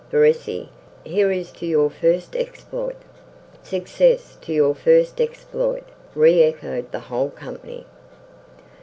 Verezzi, 0.09 0.67
here 1.05 1.29
is 1.29 1.51
to 1.51 1.67
your 1.67 1.87
first 1.91 2.35
exploit." 2.35 2.95
"Success 3.61 4.35
to 4.41 4.51
your 4.51 4.73
first 4.73 5.21
exploit," 5.21 5.83
re 6.15 6.41
echoed 6.41 6.91
the 6.91 7.01
whole 7.01 7.29
company. 7.29 7.85